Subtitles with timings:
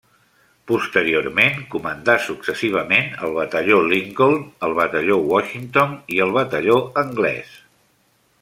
[0.69, 7.55] Posteriorment, comandà successivament el batalló Lincoln, el batalló Washington i el batalló anglès.